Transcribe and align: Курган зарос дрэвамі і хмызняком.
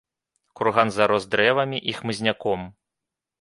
Курган 0.61 0.91
зарос 0.95 1.27
дрэвамі 1.35 1.83
і 1.93 1.95
хмызняком. 1.99 2.61